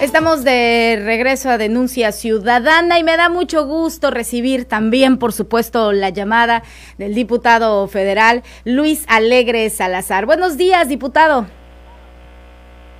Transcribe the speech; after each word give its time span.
Estamos 0.00 0.44
de 0.44 1.02
regreso 1.04 1.50
a 1.50 1.58
Denuncia 1.58 2.12
Ciudadana 2.12 3.00
y 3.00 3.02
me 3.02 3.16
da 3.16 3.28
mucho 3.28 3.66
gusto 3.66 4.12
recibir 4.12 4.64
también, 4.64 5.18
por 5.18 5.32
supuesto, 5.32 5.90
la 5.90 6.10
llamada 6.10 6.62
del 6.98 7.16
diputado 7.16 7.88
federal 7.88 8.44
Luis 8.64 9.04
Alegre 9.08 9.68
Salazar. 9.70 10.24
Buenos 10.24 10.56
días, 10.56 10.88
diputado. 10.88 11.46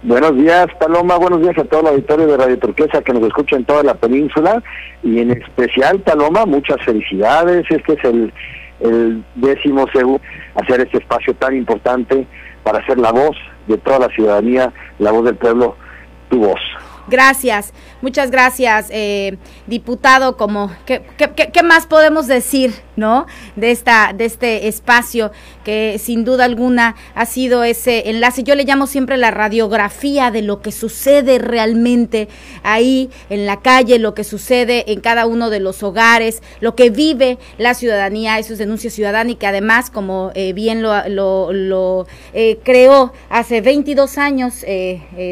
Buenos 0.02 0.34
días, 0.38 0.66
Paloma. 0.80 1.16
Buenos 1.18 1.40
días 1.40 1.56
a 1.56 1.64
todo 1.66 1.82
el 1.82 1.86
auditorio 1.86 2.26
de 2.26 2.36
Radio 2.36 2.58
Turquesa 2.58 3.00
que 3.00 3.12
nos 3.12 3.22
escucha 3.22 3.54
en 3.54 3.64
toda 3.64 3.84
la 3.84 3.94
península 3.94 4.60
y 5.04 5.20
en 5.20 5.30
especial, 5.30 6.00
Paloma, 6.00 6.46
muchas 6.46 6.84
felicidades. 6.84 7.64
Este 7.70 7.92
es 7.92 8.04
el, 8.04 8.32
el 8.80 9.24
décimo 9.36 9.86
segundo 9.94 10.20
hacer 10.56 10.80
este 10.80 10.98
espacio 10.98 11.32
tan 11.34 11.54
importante 11.54 12.26
para 12.64 12.84
ser 12.86 12.98
la 12.98 13.12
voz 13.12 13.36
de 13.68 13.78
toda 13.78 14.00
la 14.00 14.08
ciudadanía, 14.08 14.72
la 14.98 15.12
voz 15.12 15.26
del 15.26 15.36
pueblo, 15.36 15.76
tu 16.28 16.40
voz. 16.40 16.60
Gracias, 17.08 17.72
muchas 18.02 18.30
gracias, 18.30 18.88
eh, 18.90 19.38
diputado. 19.66 20.36
Como, 20.36 20.70
¿qué, 20.84 21.02
qué, 21.16 21.50
qué, 21.52 21.62
más 21.62 21.86
podemos 21.86 22.26
decir, 22.26 22.74
no? 22.98 23.26
De 23.56 23.70
esta, 23.70 24.12
de 24.14 24.24
este 24.24 24.68
espacio 24.68 25.32
que 25.64 25.98
sin 25.98 26.24
duda 26.24 26.44
alguna 26.44 26.96
ha 27.14 27.26
sido 27.26 27.64
ese 27.64 28.10
enlace. 28.10 28.42
Yo 28.42 28.54
le 28.54 28.64
llamo 28.64 28.86
siempre 28.86 29.16
la 29.16 29.30
radiografía 29.30 30.30
de 30.30 30.42
lo 30.42 30.60
que 30.60 30.72
sucede 30.72 31.38
realmente 31.38 32.28
ahí 32.62 33.10
en 33.30 33.46
la 33.46 33.60
calle, 33.60 33.98
lo 33.98 34.14
que 34.14 34.24
sucede 34.24 34.92
en 34.92 35.00
cada 35.00 35.26
uno 35.26 35.50
de 35.50 35.60
los 35.60 35.82
hogares, 35.82 36.42
lo 36.60 36.74
que 36.74 36.90
vive 36.90 37.38
la 37.56 37.74
ciudadanía, 37.74 38.38
eso 38.38 38.52
es 38.52 38.58
denuncia 38.58 38.90
ciudadana 38.90 39.30
y 39.30 39.34
que 39.36 39.46
además, 39.46 39.90
como 39.90 40.32
eh, 40.34 40.52
bien 40.52 40.82
lo, 40.82 42.06
eh, 42.34 42.58
creó 42.64 43.12
hace 43.30 43.60
22 43.60 44.18
años 44.18 44.64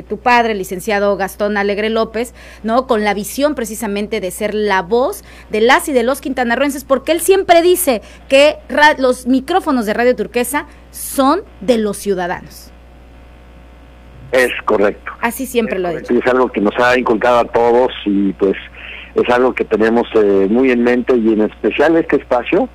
tu 0.08 0.18
padre, 0.18 0.52
el 0.52 0.58
licenciado 0.58 1.16
Gastón 1.16 1.56
Alegre 1.56 1.90
López, 1.90 2.32
¿no? 2.62 2.86
Con 2.86 3.04
la 3.04 3.14
visión 3.14 3.54
precisamente 3.54 4.20
de 4.20 4.30
ser 4.30 4.54
la 4.54 4.82
voz 4.82 5.24
de 5.50 5.60
las 5.60 5.88
y 5.88 5.92
de 5.92 6.02
los 6.02 6.20
quintanarroenses, 6.20 6.84
porque 6.84 7.12
él 7.12 7.20
siempre 7.20 7.55
dice 7.62 8.02
que 8.28 8.56
los 8.98 9.26
micrófonos 9.26 9.86
de 9.86 9.94
Radio 9.94 10.16
Turquesa 10.16 10.66
son 10.90 11.42
de 11.60 11.78
los 11.78 11.96
ciudadanos. 11.96 12.72
Es 14.32 14.50
correcto. 14.64 15.12
Así 15.20 15.46
siempre 15.46 15.78
lo 15.78 15.88
ha 15.88 15.92
dicho. 15.92 16.12
Es 16.12 16.26
algo 16.26 16.50
que 16.50 16.60
nos 16.60 16.76
ha 16.78 16.98
inculcado 16.98 17.38
a 17.38 17.44
todos 17.44 17.92
y 18.04 18.32
pues 18.34 18.56
es 19.14 19.28
algo 19.30 19.54
que 19.54 19.64
tenemos 19.64 20.06
eh, 20.14 20.46
muy 20.50 20.70
en 20.70 20.82
mente 20.82 21.16
y 21.16 21.32
en 21.32 21.42
especial 21.42 21.96
este 21.96 22.16
espacio 22.16 22.68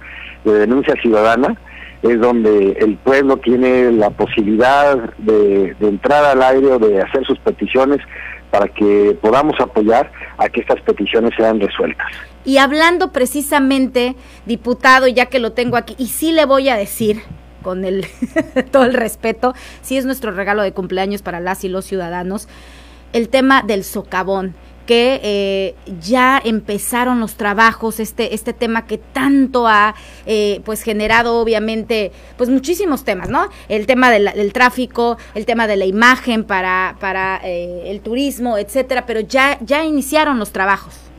de 0.43 0.53
denuncia 0.53 0.95
ciudadana 1.01 1.55
es 2.01 2.19
donde 2.19 2.71
el 2.79 2.97
pueblo 2.97 3.37
tiene 3.37 3.91
la 3.91 4.09
posibilidad 4.09 4.97
de, 5.19 5.75
de 5.79 5.87
entrar 5.87 6.25
al 6.25 6.41
aire 6.41 6.67
o 6.67 6.79
de 6.79 6.99
hacer 6.99 7.23
sus 7.25 7.37
peticiones 7.39 7.99
para 8.49 8.67
que 8.67 9.15
podamos 9.21 9.59
apoyar 9.59 10.11
a 10.37 10.49
que 10.49 10.61
estas 10.61 10.81
peticiones 10.81 11.31
sean 11.37 11.59
resueltas. 11.59 12.07
Y 12.43 12.57
hablando 12.57 13.11
precisamente, 13.11 14.15
diputado, 14.45 15.07
ya 15.07 15.27
que 15.27 15.39
lo 15.39 15.51
tengo 15.51 15.77
aquí, 15.77 15.95
y 15.97 16.07
sí 16.07 16.31
le 16.31 16.45
voy 16.45 16.69
a 16.69 16.75
decir, 16.75 17.21
con 17.61 17.85
el 17.85 18.07
todo 18.71 18.83
el 18.85 18.93
respeto, 18.93 19.53
sí 19.81 19.97
es 19.97 20.05
nuestro 20.05 20.31
regalo 20.31 20.63
de 20.63 20.73
cumpleaños 20.73 21.21
para 21.21 21.39
las 21.39 21.63
y 21.63 21.69
los 21.69 21.85
ciudadanos, 21.85 22.47
el 23.13 23.29
tema 23.29 23.61
del 23.61 23.83
socavón 23.83 24.55
que 24.85 25.19
eh, 25.23 25.75
ya 26.01 26.41
empezaron 26.43 27.19
los 27.19 27.35
trabajos, 27.35 27.99
este, 27.99 28.33
este 28.33 28.51
tema 28.51 28.87
que 28.87 28.97
tanto 28.97 29.67
ha 29.67 29.95
eh, 30.25 30.61
pues 30.65 30.81
generado 30.81 31.39
obviamente 31.39 32.11
pues 32.35 32.49
muchísimos 32.49 33.03
temas, 33.03 33.29
¿no? 33.29 33.47
El 33.69 33.85
tema 33.85 34.09
del, 34.09 34.51
tráfico, 34.53 35.17
el 35.35 35.45
tema 35.45 35.67
de 35.67 35.77
la 35.77 35.85
imagen 35.85 36.43
para, 36.43 36.97
para 36.99 37.39
eh, 37.43 37.83
el 37.91 38.01
turismo, 38.01 38.57
etcétera, 38.57 39.05
pero 39.05 39.19
ya, 39.19 39.59
ya 39.61 39.85
iniciaron 39.85 40.39
los 40.39 40.51
trabajos. 40.51 41.10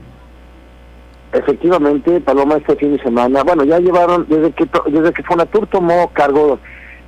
Efectivamente, 1.32 2.20
Paloma, 2.20 2.56
este 2.56 2.76
fin 2.76 2.96
de 2.96 3.02
semana, 3.02 3.42
bueno, 3.42 3.64
ya 3.64 3.78
llevaron, 3.78 4.26
desde 4.28 4.52
que 4.52 4.68
desde 4.86 5.12
que 5.12 5.22
Fonatur 5.22 5.66
tomó 5.66 6.10
cargo 6.12 6.58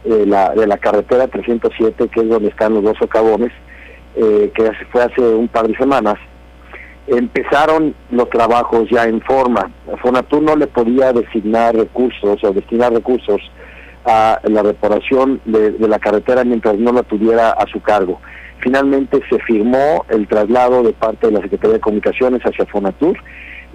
de 0.04 0.26
la, 0.26 0.50
de 0.50 0.66
la 0.66 0.78
carretera 0.78 1.28
307, 1.28 2.08
que 2.08 2.20
es 2.20 2.28
donde 2.28 2.48
están 2.48 2.74
los 2.74 2.84
dos 2.84 2.96
socavones, 2.98 3.52
que 4.14 4.72
fue 4.92 5.02
hace 5.02 5.20
un 5.20 5.48
par 5.48 5.66
de 5.66 5.76
semanas, 5.76 6.16
empezaron 7.06 7.94
los 8.10 8.30
trabajos 8.30 8.88
ya 8.90 9.04
en 9.04 9.20
forma. 9.22 9.70
Fonatur 10.02 10.42
no 10.42 10.56
le 10.56 10.66
podía 10.66 11.12
designar 11.12 11.74
recursos 11.74 12.42
o 12.42 12.52
destinar 12.52 12.92
recursos 12.92 13.40
a 14.04 14.40
la 14.44 14.62
reparación 14.62 15.40
de, 15.44 15.74
la 15.80 15.98
carretera 15.98 16.44
mientras 16.44 16.78
no 16.78 16.92
la 16.92 17.02
tuviera 17.02 17.50
a 17.50 17.66
su 17.66 17.80
cargo. 17.80 18.20
Finalmente 18.58 19.20
se 19.28 19.38
firmó 19.40 20.04
el 20.08 20.26
traslado 20.26 20.82
de 20.82 20.92
parte 20.92 21.26
de 21.26 21.32
la 21.34 21.40
Secretaría 21.40 21.74
de 21.74 21.80
Comunicaciones 21.80 22.40
hacia 22.42 22.66
Fonatur 22.66 23.18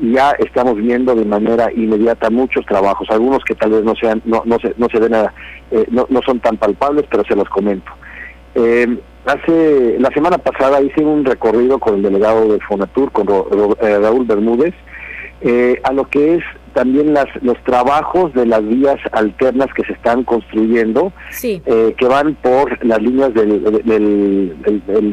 ya 0.02 0.32
estamos 0.40 0.76
viendo 0.76 1.16
de 1.16 1.26
manera 1.26 1.72
inmediata 1.74 2.30
muchos 2.30 2.66
trabajos, 2.66 3.08
algunos 3.10 3.44
que 3.44 3.56
tal 3.56 3.72
vez 3.72 3.84
no 3.84 3.96
sean, 3.96 4.22
no, 4.26 4.44
no 4.46 4.58
se, 4.60 4.74
no 4.78 4.88
se 4.90 5.00
ven, 5.00 5.14
eh, 5.14 5.86
no, 5.92 6.06
no 6.10 6.22
son 6.22 6.40
tan 6.40 6.58
palpables, 6.58 7.06
pero 7.10 7.24
se 7.26 7.36
los 7.36 7.50
comento. 7.50 7.92
Eh, 8.56 8.98
Hace 9.26 9.98
la 10.00 10.10
semana 10.10 10.38
pasada 10.38 10.82
hice 10.82 11.02
un 11.04 11.26
recorrido 11.26 11.78
con 11.78 11.96
el 11.96 12.02
delegado 12.02 12.52
de 12.52 12.60
Fonatur, 12.62 13.12
con 13.12 13.28
eh, 13.28 14.00
Raúl 14.00 14.26
Bermúdez, 14.26 14.74
eh, 15.42 15.80
a 15.84 15.92
lo 15.92 16.10
que 16.10 16.36
es 16.36 16.44
también 16.74 17.14
las, 17.14 17.28
los 17.44 17.62
trabajos 17.64 18.34
de 18.34 18.46
las 18.46 18.66
vías 18.66 18.98
alternas 19.12 19.68
que 19.76 19.84
se 19.84 19.94
están 19.94 20.24
construyendo, 20.24 21.12
eh, 21.44 21.94
que 21.98 22.06
van 22.08 22.36
por 22.36 22.84
las 22.84 23.00
líneas 23.02 23.34
del, 23.34 24.56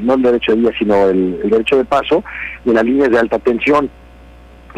no 0.04 0.14
el 0.14 0.22
derecho 0.22 0.52
de 0.52 0.58
vía, 0.62 0.70
sino 0.78 1.08
el, 1.08 1.40
el, 1.42 1.50
derecho 1.50 1.76
de 1.76 1.84
paso, 1.84 2.22
de 2.64 2.72
las 2.72 2.84
líneas 2.84 3.10
de 3.10 3.18
alta 3.18 3.38
tensión. 3.38 3.90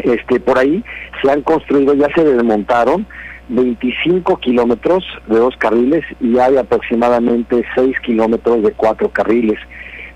Este, 0.03 0.39
por 0.39 0.57
ahí 0.57 0.83
se 1.21 1.31
han 1.31 1.41
construido, 1.41 1.93
ya 1.93 2.07
se 2.15 2.23
desmontaron, 2.23 3.05
25 3.49 4.37
kilómetros 4.37 5.03
de 5.27 5.37
dos 5.37 5.55
carriles 5.57 6.05
y 6.19 6.37
hay 6.37 6.57
aproximadamente 6.57 7.63
6 7.75 7.99
kilómetros 8.01 8.63
de 8.63 8.71
cuatro 8.73 9.09
carriles. 9.09 9.59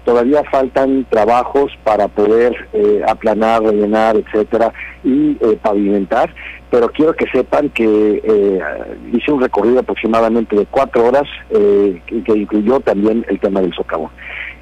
Todavía 0.05 0.43
faltan 0.51 1.05
trabajos 1.09 1.71
para 1.83 2.09
poder 2.09 2.67
eh, 2.73 3.01
aplanar, 3.07 3.63
rellenar, 3.63 4.17
etcétera, 4.17 4.73
y 5.03 5.31
eh, 5.39 5.57
pavimentar, 5.61 6.33
pero 6.69 6.89
quiero 6.89 7.13
que 7.13 7.25
sepan 7.27 7.69
que 7.69 8.21
eh, 8.23 8.59
hice 9.13 9.31
un 9.31 9.41
recorrido 9.41 9.79
aproximadamente 9.79 10.57
de 10.57 10.65
cuatro 10.65 11.05
horas 11.05 11.27
que, 11.49 12.23
que, 12.23 12.33
incluyó 12.37 12.81
también 12.81 13.25
el 13.29 13.39
tema 13.39 13.61
del 13.61 13.73
socavón. 13.73 14.09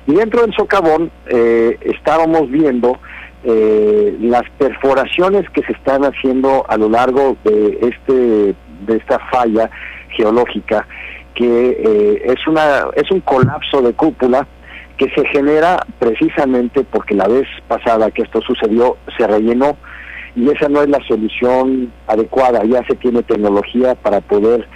Y 0.06 0.14
dentro 0.14 0.42
del 0.42 0.54
socavón 0.54 1.12
estábamos 1.28 2.50
viendo 2.50 3.00
eh, 3.44 4.18
las 4.20 4.44
perforaciones 4.58 5.50
que 5.50 5.64
se 5.64 5.74
están 5.74 6.04
haciendo 6.04 6.66
a 6.68 6.78
lo 6.78 6.90
largo 6.90 7.38
de 7.44 7.80
este 7.82 8.56
de 8.86 8.98
esta 8.98 9.20
falla 9.32 9.70
geológica 10.10 10.88
que 11.36 11.70
eh, 11.70 12.24
es 12.26 12.48
una 12.48 12.88
es 12.96 13.10
un 13.12 13.22
colapso 13.22 13.82
de 13.82 13.94
cúpula 13.94 14.48
que 14.98 15.10
se 15.16 15.26
genera 15.30 15.84
precisamente 15.98 16.84
porque 16.84 17.16
la 17.16 17.28
vez 17.28 17.48
pasada 17.68 18.12
que 18.12 18.22
esto 18.22 18.42
sucedió 18.42 18.98
se 19.18 19.26
rellenó 19.26 19.76
y 20.36 20.50
esa 20.50 20.70
no 20.70 20.82
es 20.82 20.90
la 20.90 21.00
solución 21.08 21.92
adecuada. 22.08 22.64
Ya 22.64 22.86
se 22.86 22.96
tiene 22.96 23.24
tecnología 23.24 23.96
para 23.96 24.22
poder 24.22 24.68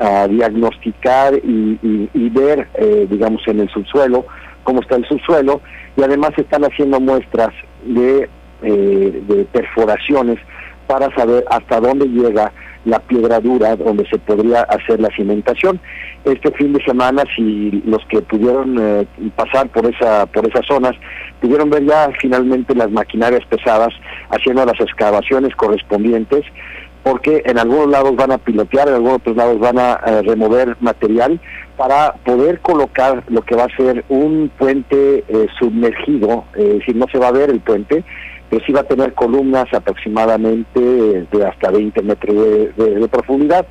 uh, 0.00 0.28
diagnosticar 0.28 1.34
y, 1.34 2.08
ver 2.30 2.66
eh, 2.74 3.06
digamos 3.08 3.42
en 3.46 3.60
el 3.60 3.68
subsuelo 3.68 4.26
cómo 4.64 4.80
está 4.80 4.96
el 4.96 5.06
subsuelo 5.06 5.60
y 5.96 6.02
además 6.02 6.30
se 6.34 6.40
están 6.42 6.64
haciendo 6.64 6.98
muestras 6.98 7.50
de, 7.84 8.28
eh, 8.62 9.22
de 9.28 9.44
perforaciones 9.52 10.38
para 10.86 11.14
saber 11.14 11.44
hasta 11.50 11.80
dónde 11.80 12.06
llega 12.06 12.52
la 12.84 12.98
piedra 12.98 13.40
dura 13.40 13.76
donde 13.76 14.06
se 14.08 14.18
podría 14.18 14.62
hacer 14.62 15.00
la 15.00 15.08
cimentación. 15.10 15.80
Este 16.24 16.50
fin 16.52 16.72
de 16.72 16.84
semana, 16.84 17.22
si 17.34 17.70
los 17.86 18.04
que 18.06 18.20
pudieron 18.22 18.76
eh, 18.78 19.06
pasar 19.36 19.68
por 19.68 19.86
esa 19.86 20.26
por 20.26 20.46
esas 20.46 20.66
zonas 20.66 20.94
pudieron 21.40 21.70
ver 21.70 21.84
ya 21.84 22.10
finalmente 22.20 22.74
las 22.74 22.90
maquinarias 22.90 23.44
pesadas 23.46 23.92
haciendo 24.30 24.64
las 24.64 24.80
excavaciones 24.80 25.54
correspondientes, 25.56 26.44
porque 27.04 27.42
en 27.44 27.58
algunos 27.58 27.88
lados 27.88 28.16
van 28.16 28.32
a 28.32 28.38
pilotear, 28.38 28.88
en 28.88 28.94
algunos 28.94 29.18
otros 29.18 29.36
lados 29.36 29.60
van 29.60 29.78
a 29.78 30.00
eh, 30.06 30.22
remover 30.22 30.76
material 30.80 31.38
para 31.76 32.14
poder 32.24 32.60
colocar 32.60 33.22
lo 33.28 33.42
que 33.42 33.54
va 33.54 33.64
a 33.64 33.76
ser 33.76 34.04
un 34.08 34.50
puente 34.58 35.22
eh, 35.28 35.46
sumergido, 35.58 36.44
es 36.54 36.78
decir, 36.78 36.96
no 36.96 37.06
se 37.12 37.18
va 37.18 37.28
a 37.28 37.32
ver 37.32 37.50
el 37.50 37.60
puente, 37.60 38.02
pero 38.48 38.64
sí 38.64 38.72
va 38.72 38.80
a 38.80 38.84
tener 38.84 39.12
columnas 39.14 39.66
aproximadamente 39.72 40.80
de 40.80 41.46
hasta 41.46 41.70
20 41.70 42.02
metros 42.02 42.36
de, 42.76 43.08
profundidad. 43.08 43.66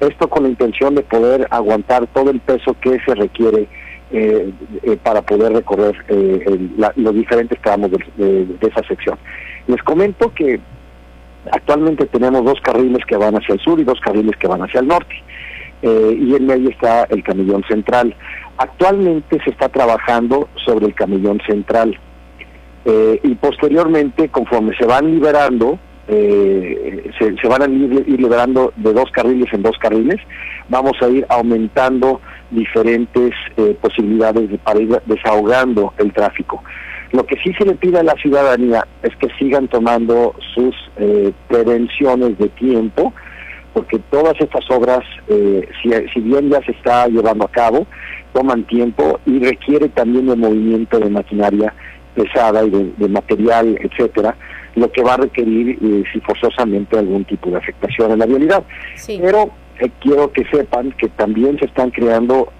Esto 0.00 0.28
con 0.28 0.44
la 0.44 0.48
intención 0.48 0.94
de 0.94 1.02
poder 1.02 1.46
aguantar 1.50 2.06
todo 2.08 2.30
el 2.30 2.40
peso 2.40 2.74
que 2.80 2.98
se 3.04 3.14
requiere 3.14 3.68
eh, 4.12 4.52
eh, 4.82 4.96
para 5.02 5.22
poder 5.22 5.52
recorrer 5.52 5.94
eh, 6.08 6.68
los 6.96 7.14
diferentes 7.14 7.60
tramos 7.60 7.90
de, 8.16 8.46
esa 8.60 8.82
sección. 8.88 9.18
Les 9.66 9.82
comento 9.82 10.32
que 10.34 10.60
actualmente 11.52 12.06
tenemos 12.06 12.44
dos 12.44 12.60
carriles 12.60 13.04
que 13.06 13.16
van 13.16 13.34
hacia 13.34 13.54
el 13.54 13.60
sur 13.60 13.78
y 13.80 13.84
dos 13.84 14.00
carriles 14.00 14.36
que 14.36 14.48
van 14.48 14.62
hacia 14.62 14.80
el 14.80 14.88
norte. 14.88 15.14
y 15.82 16.34
en 16.34 16.46
medio 16.46 16.70
está 16.70 17.04
el 17.04 17.22
camellón 17.22 17.64
central. 17.64 18.14
Actualmente 18.58 19.38
se 19.42 19.50
está 19.50 19.68
trabajando 19.68 20.48
sobre 20.56 20.86
el 20.86 20.94
camellón 20.94 21.40
central 21.46 21.98
Eh, 22.84 23.20
y 23.22 23.34
posteriormente, 23.34 24.28
conforme 24.30 24.74
se 24.76 24.86
van 24.86 25.10
liberando, 25.10 25.78
eh, 26.08 27.10
se, 27.18 27.48
van 27.48 27.62
a 27.62 27.66
ir, 27.66 28.08
liberando 28.08 28.72
de 28.76 28.92
dos 28.92 29.10
carriles 29.12 29.52
en 29.52 29.62
dos 29.62 29.76
carriles, 29.78 30.16
vamos 30.68 30.92
a 31.02 31.08
ir 31.08 31.26
aumentando 31.28 32.20
diferentes 32.50 33.32
eh, 33.56 33.76
posibilidades 33.80 34.48
para 34.64 34.80
ir 34.80 35.00
desahogando 35.04 35.92
el 35.98 36.12
tráfico. 36.12 36.62
Lo 37.12 37.26
que 37.26 37.36
sí 37.42 37.52
se 37.54 37.64
le 37.64 37.74
pide 37.74 37.98
a 37.98 38.02
la 38.02 38.14
ciudadanía 38.14 38.86
es 39.02 39.14
que 39.16 39.28
sigan 39.38 39.68
tomando 39.68 40.34
sus 40.54 40.74
prevenciones 41.48 42.38
de 42.38 42.48
tiempo, 42.50 43.12
porque 43.72 43.98
todas 44.10 44.34
estas 44.40 44.68
obras, 44.70 45.00
si, 45.28 45.90
si, 46.12 46.20
bien 46.20 46.50
ya 46.50 46.60
se 46.62 46.70
está 46.72 47.08
llevando 47.08 47.46
a 47.46 47.50
cabo, 47.50 47.86
toman 48.32 48.64
tiempo 48.64 49.18
y 49.26 49.40
requiere 49.40 49.88
también 49.88 50.28
el 50.28 50.36
movimiento 50.36 50.98
de 50.98 51.10
maquinaria 51.10 51.74
pesada 52.14 52.64
y 52.64 52.92
de, 52.96 53.08
material, 53.08 53.78
etcétera, 53.80 54.36
lo 54.74 54.90
que 54.90 55.02
va 55.02 55.14
a 55.14 55.18
requerir 55.18 55.78
eh, 55.82 56.04
si 56.12 56.20
forzosamente 56.20 56.98
algún 56.98 57.24
tipo 57.24 57.50
de 57.50 57.58
afectación 57.58 58.12
en 58.12 58.18
la 58.18 58.26
vialidad. 58.26 58.62
Pero 59.06 59.50
eh, 59.78 59.90
quiero 60.00 60.32
que 60.32 60.44
sepan 60.44 60.92
que 60.92 61.08
también 61.08 61.58
se 61.58 61.66
están 61.66 61.90
creando 61.90 62.52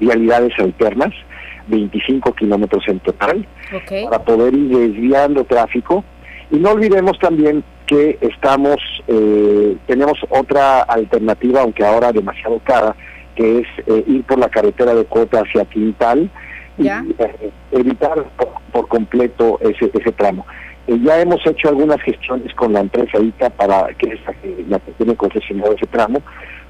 vialidades 0.00 0.52
alternas, 0.58 1.12
25 1.66 2.32
kilómetros 2.34 2.84
en 2.88 3.00
total, 3.00 3.46
para 4.10 4.24
poder 4.24 4.54
ir 4.54 4.68
desviando 4.68 5.44
tráfico. 5.44 6.04
Y 6.50 6.56
no 6.56 6.70
olvidemos 6.70 7.18
también 7.18 7.64
que 7.86 8.18
estamos, 8.20 8.76
eh, 9.08 9.76
tenemos 9.86 10.18
otra 10.28 10.82
alternativa, 10.82 11.62
aunque 11.62 11.84
ahora 11.84 12.12
demasiado 12.12 12.60
cara, 12.64 12.94
que 13.34 13.58
es 13.60 13.66
ir 14.06 14.24
por 14.24 14.38
la 14.38 14.48
carretera 14.48 14.94
de 14.94 15.04
Cota 15.04 15.40
hacia 15.40 15.64
Quintal, 15.66 16.30
y 16.78 16.88
eh, 16.88 17.50
evitar 17.72 18.24
por, 18.72 18.88
completo 18.88 19.58
ese, 19.60 19.90
ese 19.92 20.12
tramo. 20.12 20.46
Eh, 20.86 20.98
ya 21.02 21.20
hemos 21.20 21.44
hecho 21.46 21.68
algunas 21.68 22.00
gestiones 22.02 22.54
con 22.54 22.72
la 22.72 22.80
empresa 22.80 23.18
ITA 23.18 23.50
para 23.50 23.88
que 23.94 24.14
esta, 24.14 24.32
la 24.68 24.78
que 24.78 24.92
tiene 24.92 25.16
concesionado 25.16 25.74
ese 25.74 25.86
tramo, 25.86 26.20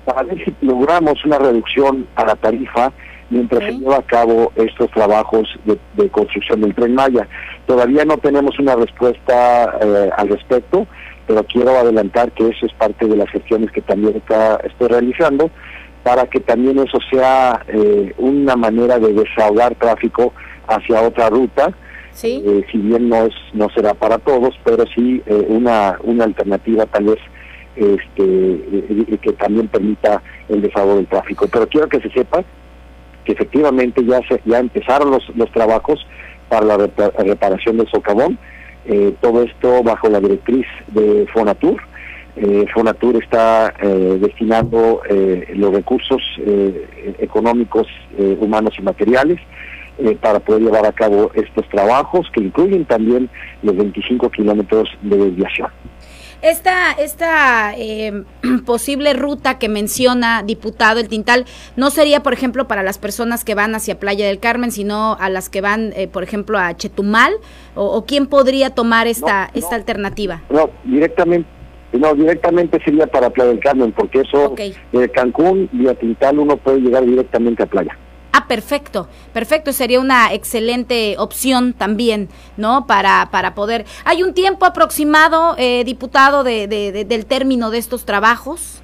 para 0.04 0.22
ver 0.22 0.44
si 0.44 0.54
logramos 0.60 1.25
una 1.25 1.38
reducción 1.38 2.06
a 2.14 2.25
la 2.25 2.37
tarifa 2.37 2.93
mientras 3.31 3.64
se 3.64 3.73
lleva 3.73 3.96
a 3.96 4.02
cabo 4.02 4.52
estos 4.56 4.90
trabajos 4.90 5.49
de, 5.64 6.08
construcción 6.11 6.61
del 6.61 6.75
tren 6.75 6.94
Maya. 6.94 7.28
Todavía 7.67 8.05
no 8.05 8.17
tenemos 8.19 8.58
una 8.58 8.76
respuesta 8.76 9.76
eh, 9.81 10.11
al 10.17 10.28
respecto, 10.28 10.87
pero 11.26 11.44
quiero 11.44 11.70
adelantar 11.70 12.31
que 12.32 12.49
eso 12.49 12.67
es 12.67 12.73
parte 12.75 13.06
de 13.06 13.17
las 13.17 13.28
gestiones 13.31 13.70
que 13.73 13.82
también 13.82 14.17
está, 14.17 14.56
estoy 14.64 14.88
realizando 14.88 15.50
para 16.06 16.25
que 16.26 16.38
también 16.38 16.78
eso 16.78 16.99
sea 17.11 17.64
eh, 17.67 18.14
una 18.19 18.55
manera 18.55 18.96
de 19.00 19.12
desahogar 19.12 19.75
tráfico 19.75 20.32
hacia 20.69 21.02
otra 21.02 21.29
ruta. 21.31 21.72
¿Sí? 22.12 22.44
Eh, 22.46 22.64
si 22.70 22.79
bien 22.79 23.08
no 23.08 23.26
es 23.26 23.34
no 23.52 23.69
será 23.70 23.93
para 23.93 24.19
todos, 24.19 24.55
pero 24.64 24.84
sí 24.94 25.20
eh, 25.26 25.46
una 25.49 25.99
una 26.05 26.22
alternativa 26.22 26.87
tal 26.87 27.06
vez 27.06 27.19
este 27.75 29.19
que 29.20 29.32
también 29.32 29.67
permita 29.67 30.22
el 30.49 30.62
desahogo 30.62 30.94
del 30.94 31.08
tráfico. 31.08 31.49
Pero 31.49 31.69
quiero 31.69 31.88
que 31.88 32.00
se 32.00 32.11
sepa 32.11 32.44
que 33.26 33.32
efectivamente 33.32 34.02
ya 34.05 34.20
se, 34.28 34.40
ya 34.46 34.61
empezaron 34.61 35.11
los, 35.11 35.28
los 35.37 35.50
trabajos 35.52 36.06
para 36.49 36.64
la 36.64 36.76
reparación 37.19 37.76
del 37.76 37.90
socavón, 37.90 38.38
todo 39.20 39.43
esto 39.43 39.82
bajo 39.82 40.08
la 40.08 40.20
directriz 40.20 40.64
de 40.87 41.26
Fonatur 41.34 41.82
eh, 42.37 42.67
Fonatur 42.73 43.23
está 43.23 43.73
eh, 43.81 44.19
destinando 44.20 45.00
eh, 45.08 45.55
los 45.56 45.73
recursos 45.73 46.23
eh, 46.38 47.17
económicos, 47.19 47.87
humanos 48.40 48.75
y 48.78 48.82
materiales 48.82 49.38
para 50.20 50.40
poder 50.40 50.62
llevar 50.62 50.87
a 50.87 50.93
cabo 50.93 51.31
estos 51.34 51.67
trabajos 51.69 52.26
que 52.32 52.40
incluyen 52.40 52.84
también 52.84 53.29
los 53.62 53.76
25 53.76 54.31
kilómetros 54.31 54.88
de 55.02 55.17
desviación. 55.17 55.69
Esta, 56.43 56.93
esta 56.93 57.75
posible 58.67 59.12
ruta 59.15 59.59
que 59.59 59.69
menciona, 59.69 60.43
diputado, 60.43 61.00
el 61.00 61.09
Tintal, 61.09 61.44
no 61.77 61.91
sería, 61.91 62.23
por 62.23 62.33
ejemplo, 62.33 62.69
para 62.69 62.83
las 62.83 62.99
personas 62.99 63.44
que 63.44 63.55
van 63.55 63.75
hacia 63.75 63.99
Playa 63.99 64.27
del 64.27 64.38
Carmen, 64.38 64.71
sino 64.73 65.17
a 65.19 65.31
las 65.31 65.49
que 65.49 65.61
van, 65.61 65.93
por 66.12 66.23
ejemplo, 66.23 66.59
a 66.59 66.75
Chetumal, 66.77 67.35
o, 67.75 68.05
quién 68.06 68.27
podría 68.27 68.71
tomar 68.71 69.06
esta, 69.06 69.50
esta 69.55 69.75
alternativa? 69.77 70.43
No, 70.50 70.71
directamente 70.85 71.56
no, 71.93 72.15
directamente 72.15 72.79
sería 72.85 73.06
para 73.06 73.31
Playa 73.31 73.50
del 73.50 73.61
Carmen, 73.61 73.93
porque 73.93 74.21
eso 74.21 74.55
de 74.93 75.09
Cancún 75.11 75.69
y 75.73 75.87
a 75.89 75.94
Tintal 75.94 76.39
uno 76.39 76.56
puede 76.56 76.81
llegar 76.81 77.05
directamente 77.05 77.62
a 77.62 77.67
playa. 77.67 77.97
Ah, 78.37 78.44
perfecto, 78.49 79.09
perfecto, 79.33 79.73
sería 79.73 79.99
una 79.99 80.35
excelente 80.35 81.17
opción 81.17 81.73
también, 81.73 82.29
¿no? 82.59 82.87
Para, 82.87 83.31
para 83.31 83.55
poder... 83.55 83.87
¿Hay 84.05 84.23
un 84.23 84.35
tiempo 84.35 84.67
aproximado, 84.67 85.55
eh, 85.56 85.85
diputado, 85.85 86.44
de, 86.44 86.69
del 86.69 87.25
término 87.25 87.71
de 87.71 87.79
estos 87.79 88.05
trabajos? 88.05 88.83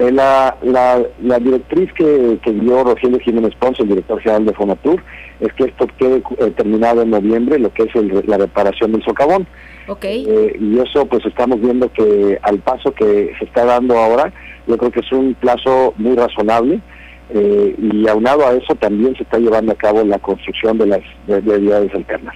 Eh, 0.00 0.10
la, 0.10 0.56
la, 0.62 1.00
la, 1.22 1.38
directriz 1.38 1.92
que, 1.92 2.40
que 2.42 2.52
dio 2.52 2.82
Rogelio 2.82 3.20
Jiménez 3.20 3.54
Ponce, 3.60 3.84
el 3.84 3.90
director 3.90 4.20
general 4.20 4.46
de 4.46 4.52
Fonatur, 4.54 5.00
es 5.38 5.52
que 5.52 5.66
esto 5.66 5.86
quede 5.96 6.24
eh, 6.38 6.50
terminado 6.56 7.02
en 7.02 7.10
noviembre, 7.10 7.56
lo 7.60 7.72
que 7.72 7.84
es 7.84 8.26
la 8.26 8.38
reparación 8.38 8.90
del 8.90 9.04
socavón. 9.04 9.46
Okay. 9.86 10.26
Eh, 10.28 10.56
y 10.58 10.76
eso 10.80 11.06
pues 11.06 11.24
estamos 11.24 11.60
viendo 11.60 11.92
que 11.92 12.36
al 12.42 12.58
paso 12.58 12.92
que 12.92 13.32
se 13.38 13.44
está 13.44 13.64
dando 13.64 13.96
ahora, 13.96 14.32
yo 14.66 14.76
creo 14.76 14.90
que 14.90 15.00
es 15.00 15.12
un 15.12 15.34
plazo 15.34 15.94
muy 15.98 16.16
razonable. 16.16 16.80
Eh, 17.32 17.76
y 17.78 18.08
aunado 18.08 18.46
a 18.46 18.52
eso 18.52 18.74
también 18.74 19.14
se 19.16 19.22
está 19.22 19.38
llevando 19.38 19.72
a 19.72 19.76
cabo 19.76 20.02
la 20.04 20.18
construcción 20.18 20.78
de 20.78 20.86
las 20.86 21.44
vialidades 21.44 21.94
alternas. 21.94 22.34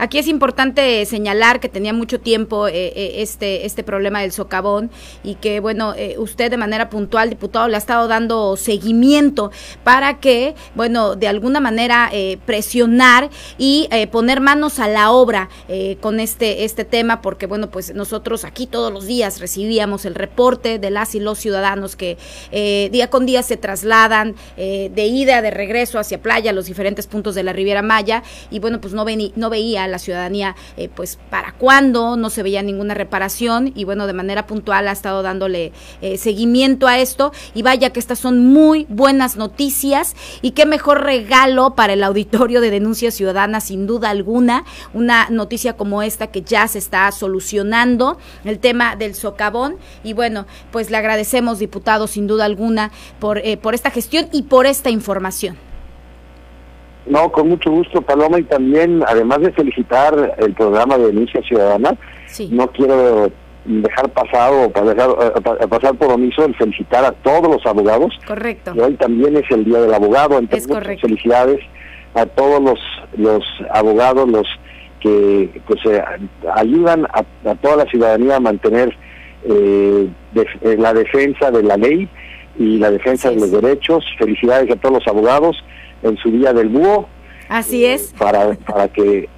Aquí 0.00 0.16
es 0.18 0.28
importante 0.28 1.04
señalar 1.04 1.60
que 1.60 1.68
tenía 1.68 1.92
mucho 1.92 2.20
tiempo 2.20 2.68
eh, 2.68 2.72
eh, 2.74 3.12
este, 3.16 3.66
este 3.66 3.84
problema 3.84 4.22
del 4.22 4.32
socavón 4.32 4.90
y 5.22 5.34
que, 5.34 5.60
bueno, 5.60 5.92
eh, 5.94 6.14
usted 6.16 6.50
de 6.50 6.56
manera 6.56 6.88
puntual, 6.88 7.28
diputado, 7.28 7.68
le 7.68 7.74
ha 7.74 7.78
estado 7.78 8.08
dando 8.08 8.56
seguimiento 8.56 9.50
para 9.84 10.18
que, 10.18 10.54
bueno, 10.74 11.16
de 11.16 11.28
alguna 11.28 11.60
manera 11.60 12.10
presionar 12.46 13.28
y 13.58 13.90
poner 14.10 14.40
manos 14.40 14.78
a 14.78 14.88
la 14.88 15.10
obra 15.10 15.50
con 16.00 16.18
este, 16.18 16.64
este 16.64 16.84
tema, 16.84 17.20
porque, 17.20 17.46
bueno, 17.46 17.70
pues 17.70 17.94
nosotros 17.94 18.44
aquí 18.44 18.66
todos 18.66 18.90
los 18.90 19.06
días 19.06 19.38
recibíamos 19.38 20.06
el 20.06 20.14
reporte 20.14 20.78
de 20.78 20.90
las 20.90 21.14
y 21.14 21.20
los 21.20 21.38
ciudadanos 21.38 21.96
que 21.96 22.16
día 22.90 23.10
con 23.10 23.26
día 23.26 23.42
se 23.42 23.58
trasladan 23.58 24.34
de 24.56 25.06
ida, 25.06 25.42
de 25.42 25.50
regreso 25.50 25.98
hacia 25.98 26.22
playa, 26.22 26.52
los 26.52 26.66
diferentes 26.66 27.06
puntos 27.06 27.34
de 27.34 27.42
la 27.42 27.52
Riviera 27.52 27.82
Maya, 27.82 28.22
y 28.50 28.60
bueno, 28.60 28.80
pues 28.80 28.94
no, 28.94 29.04
no 29.36 29.50
veía 29.50 29.89
la 29.90 29.98
ciudadanía, 29.98 30.56
eh, 30.76 30.88
pues 30.88 31.18
para 31.30 31.52
cuándo, 31.52 32.16
no 32.16 32.30
se 32.30 32.42
veía 32.42 32.62
ninguna 32.62 32.94
reparación 32.94 33.72
y 33.74 33.84
bueno, 33.84 34.06
de 34.06 34.12
manera 34.12 34.46
puntual 34.46 34.88
ha 34.88 34.92
estado 34.92 35.22
dándole 35.22 35.72
eh, 36.00 36.18
seguimiento 36.18 36.86
a 36.86 36.98
esto 36.98 37.32
y 37.54 37.62
vaya 37.62 37.90
que 37.90 38.00
estas 38.00 38.18
son 38.18 38.46
muy 38.46 38.86
buenas 38.88 39.36
noticias 39.36 40.14
y 40.42 40.52
qué 40.52 40.66
mejor 40.66 41.02
regalo 41.02 41.74
para 41.74 41.92
el 41.92 42.02
auditorio 42.02 42.60
de 42.60 42.70
denuncias 42.70 43.14
ciudadanas, 43.14 43.64
sin 43.64 43.86
duda 43.86 44.10
alguna, 44.10 44.64
una 44.94 45.28
noticia 45.30 45.74
como 45.74 46.02
esta 46.02 46.28
que 46.28 46.42
ya 46.42 46.66
se 46.68 46.78
está 46.78 47.10
solucionando, 47.12 48.18
el 48.44 48.58
tema 48.58 48.96
del 48.96 49.14
socavón 49.14 49.76
y 50.04 50.12
bueno, 50.12 50.46
pues 50.70 50.90
le 50.90 50.96
agradecemos, 50.96 51.58
diputado, 51.58 52.06
sin 52.06 52.26
duda 52.26 52.44
alguna, 52.44 52.90
por, 53.18 53.38
eh, 53.38 53.56
por 53.56 53.74
esta 53.74 53.90
gestión 53.90 54.28
y 54.32 54.42
por 54.42 54.66
esta 54.66 54.90
información. 54.90 55.69
No, 57.06 57.32
con 57.32 57.48
mucho 57.48 57.70
gusto, 57.70 58.02
Paloma, 58.02 58.38
y 58.38 58.44
también, 58.44 59.02
además 59.06 59.40
de 59.40 59.52
felicitar 59.52 60.36
el 60.38 60.52
programa 60.54 60.98
de 60.98 61.06
denuncia 61.08 61.42
ciudadana, 61.42 61.96
no 62.50 62.66
quiero 62.68 63.30
dejar 63.64 64.08
pasado 64.10 64.70
o 64.74 64.84
dejar, 64.84 65.10
eh, 65.10 65.66
pasar 65.68 65.94
por 65.94 66.12
omiso 66.12 66.44
el 66.44 66.54
felicitar 66.56 67.04
a 67.04 67.12
todos 67.12 67.48
los 67.48 67.66
abogados. 67.66 68.18
Correcto. 68.26 68.72
hoy 68.80 68.94
también 68.94 69.36
es 69.36 69.50
el 69.50 69.64
Día 69.64 69.80
del 69.80 69.94
Abogado, 69.94 70.38
entonces 70.38 70.68
muchas 70.68 71.00
felicidades 71.00 71.60
a 72.14 72.26
todos 72.26 72.62
los, 72.62 72.78
los 73.16 73.44
abogados, 73.72 74.28
los 74.28 74.46
que 75.00 75.60
pues 75.66 75.80
eh, 75.86 76.02
ayudan 76.54 77.06
a, 77.12 77.54
toda 77.56 77.76
la 77.76 77.84
ciudadanía 77.86 78.36
a 78.36 78.40
mantener 78.40 78.94
eh, 79.44 80.08
la 80.78 80.92
defensa 80.92 81.50
de 81.50 81.62
la 81.62 81.76
ley 81.76 82.08
y 82.58 82.78
la 82.78 82.90
defensa 82.90 83.30
de 83.30 83.36
los 83.36 83.50
derechos. 83.50 84.04
Felicidades 84.18 84.70
a 84.70 84.76
todos 84.76 84.96
los 84.96 85.08
abogados 85.08 85.56
en 86.02 86.16
su 86.18 86.30
día 86.30 86.52
del 86.52 86.68
búho. 86.68 87.08
Así 87.48 87.84
eh, 87.84 87.94
es. 87.94 88.14
Para, 88.18 88.54
para 88.54 88.88
que 88.88 89.28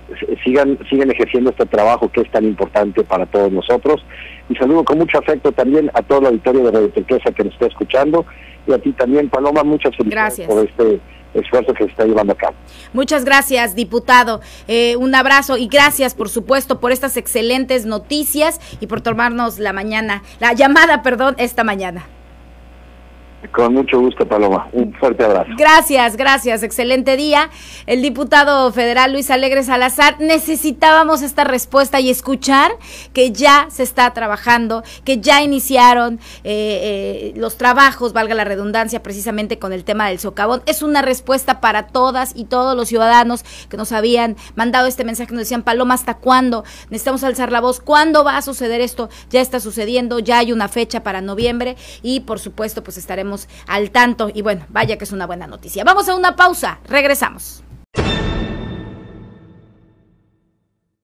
sigan, 0.44 0.78
sigan 0.90 1.10
ejerciendo 1.10 1.50
este 1.50 1.66
trabajo 1.66 2.10
que 2.10 2.20
es 2.20 2.30
tan 2.30 2.44
importante 2.44 3.02
para 3.04 3.26
todos 3.26 3.50
nosotros. 3.50 4.04
Y 4.48 4.54
saludo 4.56 4.84
con 4.84 4.98
mucho 4.98 5.18
afecto 5.18 5.52
también 5.52 5.90
a 5.94 6.02
todo 6.02 6.20
el 6.20 6.26
auditorio 6.26 6.64
de 6.64 6.70
Radio 6.72 6.90
Turquesa 6.90 7.32
que 7.32 7.44
nos 7.44 7.54
está 7.54 7.66
escuchando 7.66 8.26
y 8.66 8.72
a 8.72 8.78
ti 8.78 8.92
también, 8.92 9.28
Paloma, 9.28 9.64
muchas 9.64 9.96
felicidades 9.96 10.40
por 10.46 10.64
este 10.64 11.00
esfuerzo 11.34 11.72
que 11.72 11.84
se 11.84 11.90
está 11.90 12.04
llevando 12.04 12.32
a 12.34 12.36
cabo. 12.36 12.54
Muchas 12.92 13.24
gracias, 13.24 13.74
diputado. 13.74 14.40
Eh, 14.68 14.96
un 14.96 15.14
abrazo 15.14 15.56
y 15.56 15.66
gracias, 15.66 16.14
por 16.14 16.28
supuesto, 16.28 16.78
por 16.78 16.92
estas 16.92 17.16
excelentes 17.16 17.86
noticias 17.86 18.60
y 18.80 18.86
por 18.86 19.00
tomarnos 19.00 19.58
la 19.58 19.72
mañana, 19.72 20.22
la 20.40 20.52
llamada, 20.52 21.02
perdón, 21.02 21.34
esta 21.38 21.64
mañana. 21.64 22.04
Con 23.50 23.74
mucho 23.74 23.98
gusto, 23.98 24.26
Paloma. 24.26 24.68
Un 24.72 24.94
fuerte 24.94 25.24
abrazo. 25.24 25.50
Gracias, 25.56 26.16
gracias. 26.16 26.62
Excelente 26.62 27.16
día. 27.16 27.50
El 27.86 28.00
diputado 28.00 28.70
federal 28.72 29.12
Luis 29.12 29.30
Alegre 29.30 29.62
Salazar, 29.64 30.20
necesitábamos 30.20 31.22
esta 31.22 31.44
respuesta 31.44 32.00
y 32.00 32.10
escuchar 32.10 32.72
que 33.12 33.32
ya 33.32 33.66
se 33.70 33.82
está 33.82 34.12
trabajando, 34.12 34.84
que 35.04 35.18
ya 35.18 35.42
iniciaron 35.42 36.20
eh, 36.44 37.32
eh, 37.32 37.32
los 37.36 37.56
trabajos, 37.56 38.12
valga 38.12 38.34
la 38.34 38.44
redundancia, 38.44 39.02
precisamente 39.02 39.58
con 39.58 39.72
el 39.72 39.84
tema 39.84 40.08
del 40.08 40.18
socavón. 40.18 40.62
Es 40.66 40.82
una 40.82 41.02
respuesta 41.02 41.60
para 41.60 41.88
todas 41.88 42.32
y 42.36 42.44
todos 42.44 42.76
los 42.76 42.88
ciudadanos 42.88 43.44
que 43.68 43.76
nos 43.76 43.92
habían 43.92 44.36
mandado 44.54 44.86
este 44.86 45.04
mensaje, 45.04 45.32
nos 45.32 45.40
decían, 45.40 45.62
Paloma, 45.62 45.94
¿hasta 45.94 46.14
cuándo? 46.14 46.64
Necesitamos 46.90 47.24
alzar 47.24 47.50
la 47.50 47.60
voz. 47.60 47.80
¿Cuándo 47.80 48.24
va 48.24 48.36
a 48.36 48.42
suceder 48.42 48.80
esto? 48.80 49.08
Ya 49.30 49.40
está 49.40 49.60
sucediendo, 49.60 50.18
ya 50.20 50.38
hay 50.38 50.52
una 50.52 50.68
fecha 50.68 51.02
para 51.02 51.20
noviembre 51.20 51.76
y 52.02 52.20
por 52.20 52.38
supuesto 52.38 52.82
pues 52.82 52.98
al 53.66 53.90
tanto 53.90 54.30
y 54.32 54.42
bueno, 54.42 54.66
vaya 54.68 54.96
que 54.96 55.04
es 55.04 55.12
una 55.12 55.26
buena 55.26 55.46
noticia. 55.46 55.84
Vamos 55.84 56.08
a 56.08 56.14
una 56.14 56.36
pausa, 56.36 56.80
regresamos. 56.88 57.62